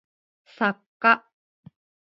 [0.57, 1.27] 作家